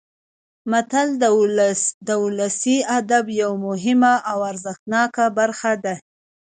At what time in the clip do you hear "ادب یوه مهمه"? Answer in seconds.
2.99-4.13